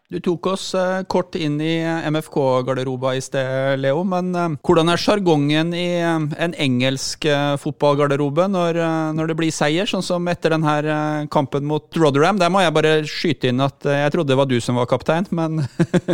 [0.05, 4.03] Du tok oss eh, kort inn i MFK-garderoba i sted, Leo.
[4.05, 7.25] Men eh, hvordan er sjargongen i eh, en engelsk
[7.63, 8.77] fotballgarderobe når,
[9.17, 12.37] når, det blir seier, sånn som etter denne kampen mot Rotherham?
[12.37, 15.25] Der må jeg bare skyte inn at jeg trodde det var du som var kaptein,
[15.33, 15.63] men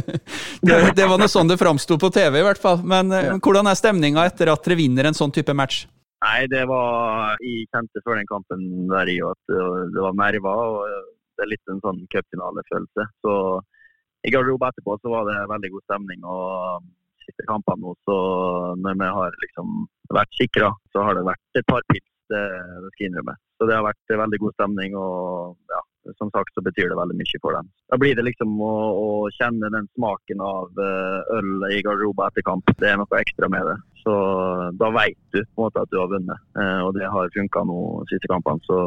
[0.63, 2.79] det, det, var noe sånn det framsto på TV, i hvert fall.
[2.87, 3.11] Men
[3.43, 5.83] hvordan er stemninga etter at dere vinner en sånn type match?
[6.21, 10.63] Nei, det var Jeg kjente før den kampen der i at det var nerver.
[10.79, 13.07] og Det er litt en sånn cupfinalefølelse.
[13.25, 13.35] Så
[14.27, 16.25] i garderoben etterpå så var det veldig god stemning.
[16.25, 16.89] og
[17.25, 18.17] siste kampene nå, så
[18.81, 22.41] når vi har liksom vært sikra, så har det vært et par pils, det,
[22.81, 23.35] det skal jeg innrømme.
[23.59, 25.81] Så det har vært veldig god stemning, og ja,
[26.17, 27.69] som sagt så betyr det veldig mye for dem.
[27.93, 32.45] Da blir det liksom å, å kjenne den smaken av eh, øl i garderoben etter
[32.47, 32.73] kamp.
[32.81, 33.77] Det er noe ekstra med det.
[34.01, 34.13] Så
[34.81, 36.47] da vet du på en måte at du har vunnet.
[36.57, 37.79] Eh, og det har funka nå
[38.09, 38.65] siste kampene.
[38.65, 38.79] Så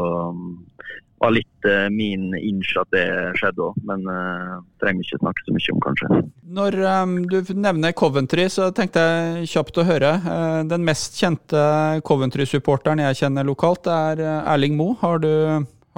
[1.23, 3.05] var litt uh, min inch at det
[3.39, 6.23] skjedde òg, men uh, trenger ikke snakke så mye om, kanskje.
[6.59, 10.15] Når um, du nevner Coventry, så tenkte jeg kjapt å høre.
[10.25, 11.63] Uh, den mest kjente
[12.07, 14.99] Coventry-supporteren jeg kjenner lokalt, er Erling Moe.
[15.03, 15.33] Har du,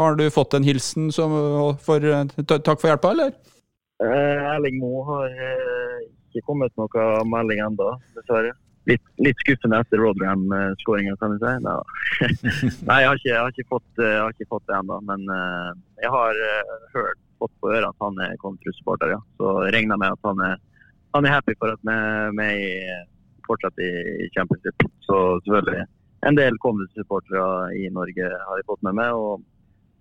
[0.00, 1.34] har du fått en hilsen som,
[1.82, 2.06] for,
[2.44, 3.34] takk for hjelpa, eller?
[4.04, 5.40] Erling Moe har
[6.28, 8.52] ikke kommet noen melding ennå, dessverre
[8.90, 11.52] litt, litt, skuffende etter Rodram-skåringa, kan du si.
[12.88, 15.00] Nei, jeg har, ikke, jeg har ikke, fått, jeg har ikke fått det ennå.
[15.08, 15.72] Men uh,
[16.02, 19.20] jeg har uh, hørt, fått på øret at han er Coventry-supporter, ja.
[19.40, 20.62] Så regner med at han er,
[21.16, 23.04] han er happy for at vi er
[23.46, 24.88] fortsatt i Championship.
[25.06, 25.86] Så selvfølgelig
[26.26, 29.12] en del Coventry-supportere i Norge har jeg fått med meg.
[29.14, 29.44] og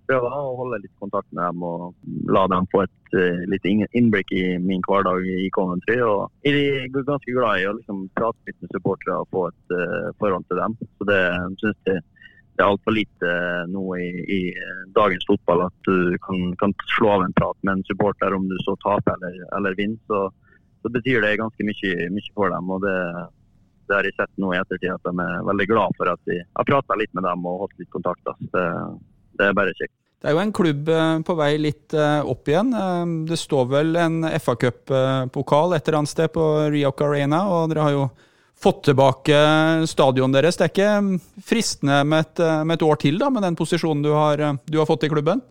[0.09, 4.33] prøve å holde litt kontakt med dem og la dem få et uh, litt innblikk
[4.35, 5.99] i min hverdag i Coventry.
[6.05, 9.77] Og jeg er ganske glad i å liksom, prate litt med supportere og få et
[9.77, 10.77] uh, forhold til dem.
[10.97, 11.21] Så det
[11.61, 12.03] syns jeg
[12.55, 13.31] det er altfor lite
[13.67, 14.41] nå i, i,
[14.95, 18.55] dagens fotball at du kan, kan, slå av en prat med en supporter om du
[18.63, 19.99] så taper eller, eller vinner.
[20.07, 20.21] Så,
[20.79, 22.71] så, betyr det ganske mye, mye for dem.
[22.71, 22.95] og det,
[23.89, 26.45] det har jeg sett nå i ettertid at de er veldig glad for at jeg
[26.47, 28.31] har prata litt med dem og hatt litt kontakt.
[28.55, 28.65] Det,
[29.39, 29.95] det er bare kjekt.
[30.25, 32.71] Det er jo en klubb eh, på vei litt eh, opp igjen.
[32.73, 37.69] Eh, det står vel en FA Cup-pokal et eller annet sted på Rioc Arena, og
[37.69, 38.07] dere har jo
[38.57, 39.37] fått tilbake
[39.91, 40.57] stadionet deres.
[40.57, 44.15] Det er ikke fristende med et, med et, år til da, med den posisjonen du
[44.15, 45.43] har, du har fått i klubben?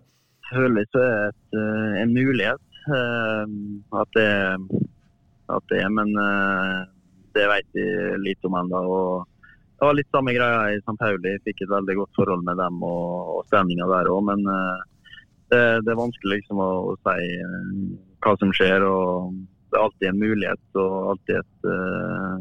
[0.49, 1.69] Selvfølgelig så er det
[2.01, 4.27] en mulighet at det,
[5.55, 6.11] at det er, men
[7.37, 7.87] det vet vi
[8.25, 8.83] litt om ennå
[9.75, 10.97] det var litt samme greia i St.
[11.01, 11.35] Pauli.
[11.45, 14.23] Fikk et veldig godt forhold med dem og, og stemninga der òg.
[14.29, 14.79] Men uh,
[15.51, 17.73] det, det, er vanskelig liksom å, å si uh,
[18.25, 18.87] hva som skjer.
[18.87, 19.35] og
[19.67, 22.39] Det er alltid en mulighet og alltid et uh,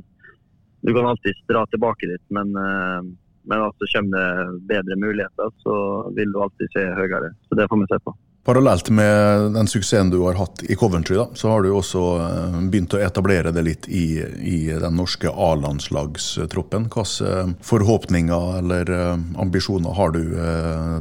[0.84, 5.76] Du kan alltid dra tilbake dit, men, men altså kommer bedre muligheter, så
[6.17, 7.30] vil du alltid se høyere.
[7.48, 8.12] Så det får vi se på.
[8.43, 12.58] Parallelt med den suksessen du har hatt i Coventry, da, så har du også eh,
[12.73, 16.89] begynt å etablere det litt i, i den norske A-landslagstroppen.
[16.91, 20.21] Hvilke eh, forhåpninger eller eh, ambisjoner har du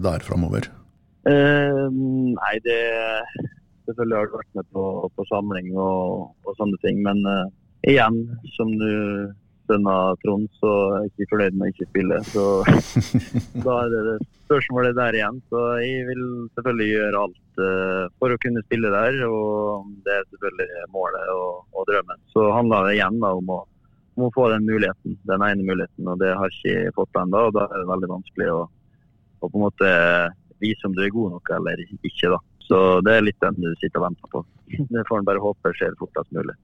[0.07, 0.71] der framover?
[1.23, 2.79] Uh, nei, det
[3.87, 7.51] Selvfølgelig har jeg vært med på, på samling og, og, sånne ting, men uh,
[7.91, 8.21] igjen,
[8.55, 8.91] som du
[9.69, 12.21] sønn av Trond, så er jeg ikke fornøyd med å ikke spille.
[12.29, 12.45] Så
[13.67, 14.17] da er det, det
[14.53, 15.41] spørsmålet der igjen.
[15.51, 16.23] Så jeg vil
[16.57, 21.63] selvfølgelig gjøre alt uh, for å kunne spille der, og det er selvfølgelig målet og,
[21.73, 22.23] og drømmen.
[22.35, 23.61] Så handler det igjen da, om, å,
[24.17, 27.49] om, å, få den muligheten, den ene muligheten, og det har ikke jeg fått ennå.
[27.49, 29.93] Og da er det veldig vanskelig å, å, på en måte
[30.63, 32.35] vise om du er god nok eller ikke.
[32.35, 32.43] da.
[32.63, 34.45] Så det er litt den du sitter og venter på.
[34.95, 36.55] Det får en bare håpe skjer fortest mulig.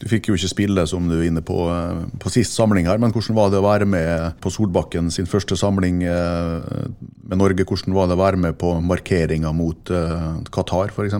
[0.00, 2.96] Du fikk jo ikke spille, som du er inne på, eh, på sist samling her,
[3.02, 6.88] men hvordan var det å være med på Solbakken sin første samling eh,
[7.28, 7.66] med Norge?
[7.68, 11.18] Hvordan var det å være med på markeringa mot eh, Qatar, f.eks.?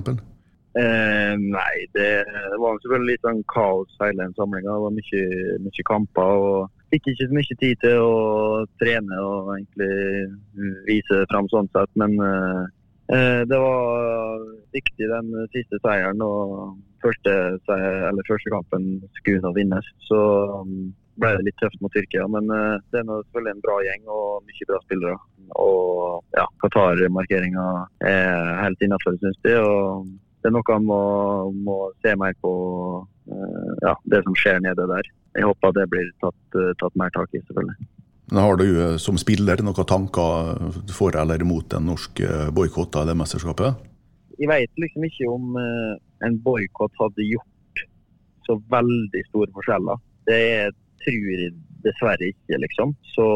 [0.81, 2.09] Eh, nei, det,
[2.63, 4.73] var selvfølgelig litt sånn kaos hele den samlinga.
[4.73, 5.23] Det var mye,
[5.67, 6.45] mye, kamper.
[6.51, 8.19] og Fikk ikke så mye tid til å
[8.81, 9.95] trene og egentlig
[10.89, 11.91] vise fram sånn sett.
[12.01, 16.25] Men eh, det var viktig den siste seieren.
[16.25, 17.35] og første,
[17.67, 19.87] første kampen skulle nå vinnes.
[20.07, 20.19] Så
[20.61, 22.27] um, ble det litt tøft mot Tyrkia.
[22.33, 25.21] Men uh, det er selvfølgelig en bra gjeng og mye bra spillere.
[25.61, 27.69] Og ja, Qatar-markeringa
[28.07, 29.57] er helt innafor, syns de.
[29.61, 30.11] Og
[30.41, 31.01] det er noe man må,
[31.69, 32.53] må se mer på
[33.05, 35.15] uh, ja, det som skjer nede der.
[35.39, 37.91] Jeg håper det blir tatt, uh, tatt mer tak i, selvfølgelig.
[38.31, 38.67] Men Har du
[39.03, 42.21] som spiller noen tanker for eller mot en norsk
[42.55, 43.90] boikott av det mesterskapet?
[44.41, 45.95] Jeg vet liksom ikke om uh,
[46.27, 47.85] en boikott hadde gjort
[48.47, 50.01] så veldig store forskjeller.
[50.29, 50.41] Det
[51.05, 51.53] tror jeg
[51.85, 52.95] dessverre ikke, liksom.
[53.15, 53.27] Så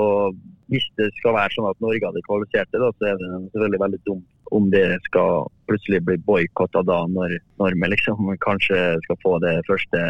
[0.73, 3.83] hvis det skal være sånn at Norge hadde kvalifisert det, da, så er det selvfølgelig
[3.85, 9.21] veldig dumt om det skal plutselig bli boikotta da, når, når, vi liksom kanskje skal
[9.23, 10.01] få det første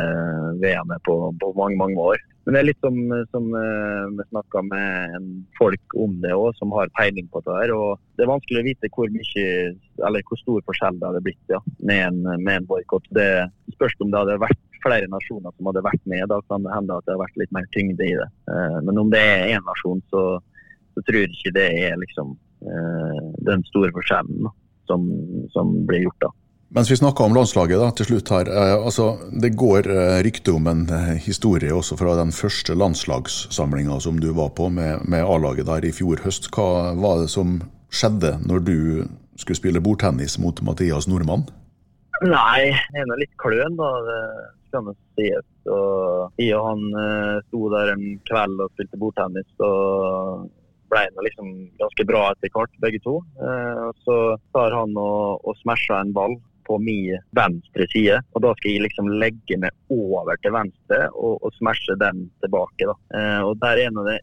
[0.63, 2.23] VM-et på, på, mange mange år.
[2.45, 2.99] Men det er litt som,
[3.33, 7.73] som uh, vi snakka med folk om det òg, som har peiling på det her.
[7.73, 9.47] og Det er vanskelig å vite hvor mye,
[10.03, 13.09] hvor stor forskjell det hadde blitt ja, med en, med en boikott.
[13.17, 13.29] Det
[13.79, 16.27] spørs om det hadde vært flere nasjoner som hadde vært med.
[16.29, 18.29] Da kan det hende at det har vært litt mer tyngde i det.
[18.51, 20.27] Uh, men om det er én nasjon, så,
[20.93, 22.37] så tror jeg ikke det er liksom
[23.45, 24.49] den store forskjellen
[24.89, 25.05] som,
[25.53, 26.31] som blir gjort da.
[26.75, 28.49] Mens vi snakker om landslaget da, til slutt her.
[28.51, 29.05] Eh, altså,
[29.43, 34.33] det går eh, rykte om en eh, historie også fra den første landslagssamlinga som du
[34.35, 36.51] var på med, med A-laget der i fjor høst.
[36.51, 37.61] Hva var det som
[37.95, 38.79] skjedde når du
[39.39, 41.47] skulle spille bordtennis mot Mathias Nordmann?
[42.25, 43.93] Nei, jeg er nå litt kløn, da.
[44.75, 44.83] Og
[46.43, 46.83] jeg og han
[47.47, 49.51] sto der en kveld og spilte bordtennis.
[49.63, 50.49] og
[50.95, 51.53] ble nå liksom
[51.83, 53.19] ganske bra etter hvert, begge to.
[53.43, 54.19] Uh, så
[54.57, 58.21] tar han og, og smasher en ball på min venstre side.
[58.35, 62.89] Og da skal jeg liksom legge meg over til venstre og, og smashe den tilbake.
[62.89, 62.97] da.
[63.19, 64.21] Eh, og der er det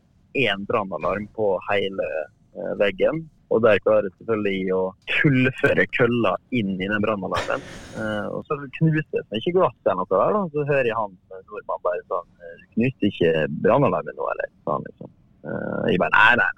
[0.48, 2.10] én brannalarm på hele
[2.56, 3.26] eh, veggen.
[3.52, 4.82] Og der klarer jeg selvfølgelig å
[5.12, 7.66] fullføre kølla inn i den brannalarmen.
[8.00, 10.44] Eh, og så knuses det ikke glass eller noe der, da.
[10.54, 13.34] Så hører jeg han nordmannen nordmann bare sånn «Eh, Knuste ikke
[13.66, 14.54] brannalarmen nå, eller?
[14.64, 15.12] Sånn, liksom.
[15.46, 16.52] Eh, jeg bare nei, nei,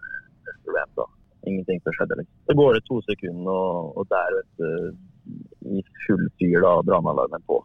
[0.43, 1.17] det er problem.
[1.49, 2.19] Ingenting som skjedde.
[2.21, 2.37] liksom.
[2.47, 7.43] Så går det to sekunder, og, og der vet du i full fyr da, brannalarmen
[7.47, 7.59] på.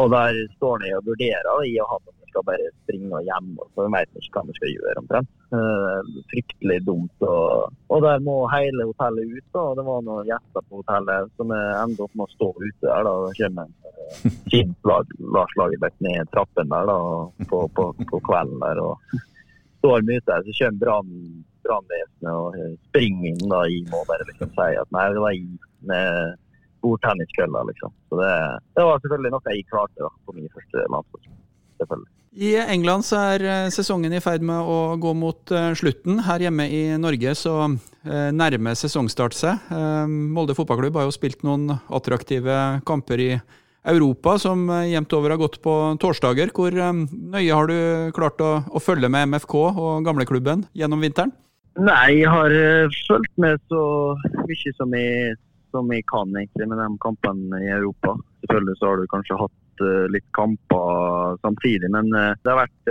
[0.00, 3.50] Og der står han og vurderer i og han skal bare springe hjem.
[3.58, 5.30] og så vet ikke hva han skal gjøre omtrent.
[5.48, 6.00] Uh,
[6.32, 7.24] fryktelig dumt.
[7.24, 9.46] Og, og, der må hele hotellet ut.
[9.56, 9.64] Da.
[9.78, 13.08] Det var noen gjester på hotellet som endte opp med å stå ute der.
[13.08, 13.16] da.
[13.28, 14.92] Det kommer uh, Kint
[15.36, 17.00] Lars Lagerbäck ned trappen der da,
[17.50, 18.84] på, på, på kvelden der.
[18.84, 19.26] og
[19.78, 21.06] står vi der, så kommer
[21.68, 22.58] brannvesenet og
[22.90, 23.48] springer inn.
[23.48, 25.48] da, Jeg må bare liksom si at nei, det var jeg
[25.90, 26.36] med
[26.82, 27.94] bordtenniskølla, liksom.
[28.08, 28.34] Så det,
[28.76, 30.86] det, var selvfølgelig noe jeg klarte da, på min første.
[31.78, 32.12] Selvfølgelig.
[32.38, 36.20] I England så er eh, sesongen i ferd med å gå mot eh, slutten.
[36.26, 39.72] Her hjemme i Norge så eh, nærmer sesongstart seg.
[40.06, 43.30] Molde fotballklubb har jo spilt noen attraktive kamper i
[43.88, 46.50] Europa som jevnt over har gått på torsdager.
[46.54, 51.34] Hvor nøye har du klart å, å følge med MFK og gamleklubben gjennom vinteren?
[51.78, 52.52] Nei, jeg har
[53.06, 53.82] fulgt med så
[54.48, 55.36] mye som jeg
[55.70, 58.16] som jeg kan egentlig med de kampene i Europa.
[58.42, 62.90] Selvfølgelig så har du kanskje hatt litt kamper samtidig, men det har vært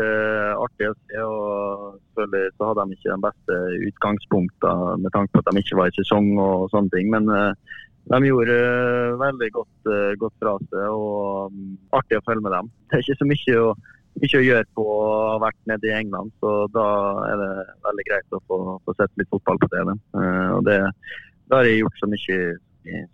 [0.56, 1.24] artig å se.
[1.24, 3.58] og Selvfølgelig så hadde de ikke de beste
[3.90, 7.12] utgangspunktene med tanke på at de ikke var i sesong og sånne ting.
[7.12, 7.28] men
[8.08, 8.58] de gjorde
[9.20, 9.92] veldig godt,
[10.22, 12.70] godt fra seg og um, artig å følge med dem.
[12.88, 13.74] Det er ikke så mye å,
[14.24, 16.86] mye å gjøre på å ha vært nede i England, så da
[17.28, 17.50] er det
[17.90, 19.92] veldig greit å få, få sett litt fotball på TV.
[20.56, 20.78] og det,
[21.48, 22.40] det har jeg gjort så mye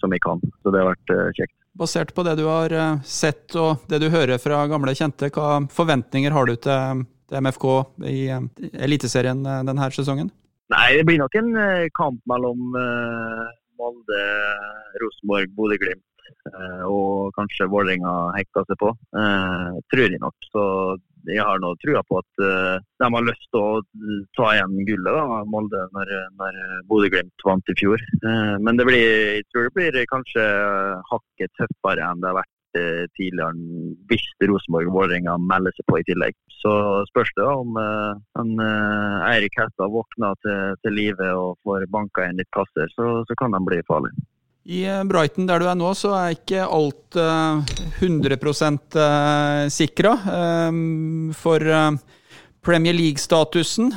[0.03, 0.45] som jeg kan.
[0.61, 1.55] Så det har vært kjekt.
[1.73, 2.75] Basert på det du har
[3.09, 7.01] sett og det du hører fra gamle kjente, hva forventninger har du til,
[7.31, 7.67] til MFK
[8.11, 8.21] i
[8.77, 10.29] Eliteserien denne sesongen?
[10.69, 11.51] Nei, Det blir nok en
[11.97, 12.77] kamp mellom
[13.79, 14.25] Molde,
[15.03, 16.09] Rosenborg, Bodø-Glimt
[16.87, 18.91] og kanskje Vålerenga hekta seg på.
[19.91, 20.47] tror jeg nok.
[20.51, 20.63] Så
[21.29, 23.81] jeg har nå trua på at uh, de har lyst til å
[24.35, 26.57] ta igjen gullet, da, Molde, når, når
[26.89, 28.03] Bodø-Glimt vant i fjor.
[28.23, 29.03] Men det blir,
[29.39, 30.47] jeg tror det blir kanskje
[31.11, 33.53] hakket tøffere enn det har vært uh, tidligere,
[34.09, 36.37] hvis Rosenborg og Vålerenga melder seg på i tillegg.
[36.61, 36.73] Så
[37.09, 37.79] spørs det om om
[38.39, 38.51] en,
[39.27, 43.55] Eirik Hestad våkner til, til live og får banka inn litt kasser, så, så kan
[43.55, 44.25] de bli farlige.
[44.63, 50.13] I Brighton der du er nå, så er ikke alt eh, 100 uh, sikra.
[50.69, 51.59] Um, for
[52.63, 53.89] Premier League-statusen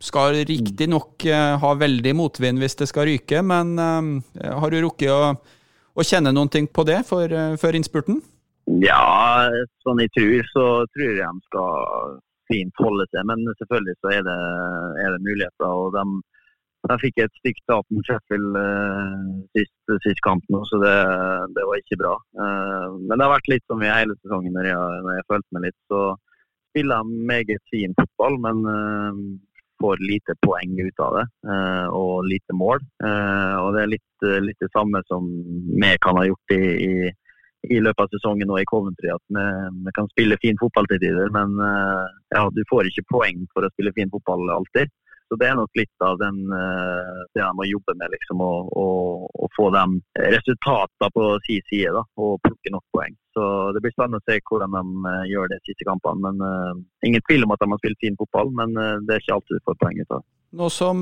[0.00, 1.26] skal riktignok
[1.60, 5.34] ha veldig motvind hvis det skal ryke, men har du rukket å,
[5.94, 8.20] å, kjenne noen ting på det for, uh, før innspurten?
[8.80, 9.48] Ja,
[9.84, 12.14] sånn jeg tror, så tror jeg de skal
[12.50, 13.26] fint holde seg.
[13.28, 14.38] Men selvfølgelig så er det,
[15.04, 15.68] er det muligheter.
[15.68, 16.06] og de
[16.84, 19.20] jeg fikk et stygt tap mot Sheffield uh,
[19.56, 19.72] sist,
[20.04, 20.96] sist, kamp nå, så det,
[21.56, 22.12] det, var ikke bra.
[22.36, 25.56] Uh, men det har vært litt som i hele sesongen når jeg, når jeg følte
[25.56, 25.78] meg litt.
[25.88, 26.02] Så
[26.74, 29.22] spiller jeg meget fin fotball, men uh,
[29.84, 31.26] får lite poeng ut av det.
[31.92, 32.80] og lite mål.
[33.60, 35.28] og det er litt, litt, det samme som
[35.82, 37.12] vi kan ha gjort i, i,
[37.76, 39.12] i løpet av sesongen og i Coventry.
[39.12, 39.46] At vi,
[39.84, 41.56] vi kan spille fin fotball til tider, men
[42.32, 44.92] ja, du får ikke poeng for å spille fin fotball alltid.
[45.28, 49.48] Så det er nok litt av den, uh, det de må jobbe med, liksom, å,
[49.54, 49.84] få de
[50.34, 53.14] resultatene på sin side da, og plukke nok poeng.
[53.34, 56.20] Så Det blir spennende å se hvordan de uh, gjør det de siste kampene.
[56.26, 59.38] men uh, Ingen tvil om at de har spilt fin fotball, men det er ikke
[59.38, 60.28] alltid du får poeng ut av det.
[60.54, 61.00] Nå som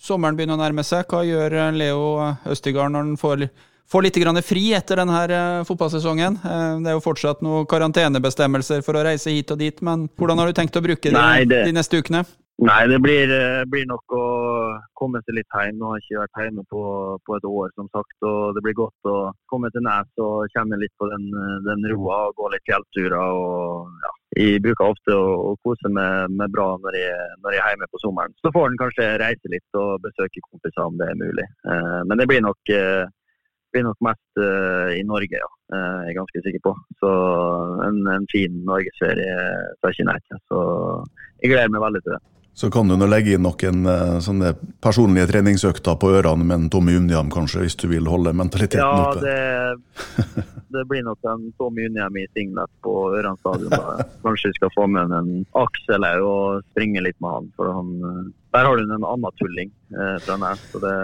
[0.00, 2.04] sommeren begynner å nærme seg, hva gjør Leo
[2.48, 3.44] Østigard når han får
[3.90, 6.38] får litt fri etter denne fotballsesongen.
[6.40, 10.46] Det er jo fortsatt noen karantenebestemmelser for å reise hit og dit, men hvordan har
[10.46, 12.22] du tenkt å bruke Nei, det, de neste ukene?
[12.60, 14.24] Nei, det blir, eh, blir, nok å
[15.00, 15.78] komme seg litt hjem.
[15.80, 16.80] Nå har jeg ikke vært hjemme på,
[17.24, 18.16] på, et år, som sagt.
[18.20, 19.14] og Det blir godt å
[19.48, 21.24] komme til Nes og kjenne litt på den,
[21.64, 23.16] den roa og gå litt fjellturer.
[23.16, 27.62] og ja, Jeg bruker ofte å, å kose meg med bra når jeg, når jeg,
[27.64, 28.36] er hjemme på sommeren.
[28.44, 31.46] Så får en kanskje reise litt og besøke kompiser om det er mulig.
[31.64, 33.06] Eh, men det blir nok eh,
[33.72, 35.48] blir nok mest eh, i Norge, ja.
[35.70, 36.72] Uh, jeg er ganske sikker på.
[36.98, 37.10] Så
[37.86, 39.36] en, en fin norgesferie
[39.78, 40.42] tar ikke nei til.
[40.50, 40.60] Så
[41.38, 42.20] jeg gleder meg veldig til det.
[42.60, 44.50] Så kan du nå legge inn noen uh, sånne
[44.84, 49.06] personlige treningsøkter på ørene med en Tommy unniam kanskje, hvis du vil holde mentaliteten ja,
[49.06, 49.22] oppe?
[49.24, 50.44] Det,
[50.74, 53.74] det blir nok en Tommy Unnhjem i singlet på Øran stadion.
[54.24, 57.50] Kanskje vi skal få med en Aksel og springe litt med han.
[57.56, 57.90] for han
[58.50, 60.62] der har du en annen tulling eh, fra Nes.
[60.72, 60.94] Så det,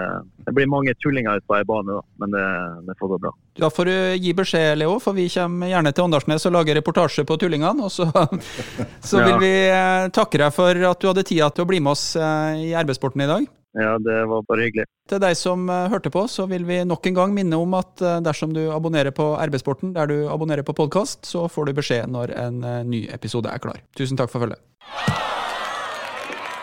[0.47, 2.47] det, blir mange tullinger ute på ei bane, da, men det,
[2.89, 3.33] det, får gå bra.
[3.63, 7.27] Da får du gi beskjed, Leo, for vi kommer gjerne til Åndalsnes og lager reportasje
[7.29, 7.87] på tullingene.
[7.87, 8.09] Og så,
[9.11, 11.95] så vil vi eh, takke deg for at du hadde tida til å bli med
[11.95, 13.47] oss eh, i arbeidssporten i dag.
[13.77, 14.87] Ja, det var bare hyggelig.
[15.11, 18.01] Til deg som eh, hørte på, så vil vi nok en gang minne om at
[18.01, 22.09] eh, dersom du abonnerer på RB-sporten der du abonnerer på podkast, så får du beskjed
[22.13, 23.83] når en eh, ny episode er klar.
[23.99, 24.63] Tusen takk for følget.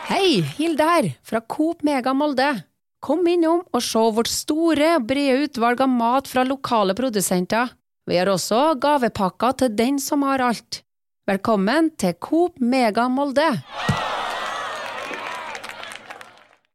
[0.09, 2.49] Hei, Hilde her, fra Coop Mega Molde.
[3.03, 7.75] Kom innom og se vårt store og brede utvalg av mat fra lokale produsenter.
[8.09, 10.81] Vi har også gavepakker til den som har alt.
[11.29, 13.51] Velkommen til Coop Mega Molde.